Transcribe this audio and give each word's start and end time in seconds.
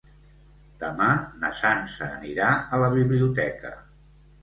Demà 0.83 1.09
na 1.45 1.53
Sança 1.61 2.09
anirà 2.17 2.51
a 2.79 2.83
la 2.85 2.91
biblioteca. 2.99 3.79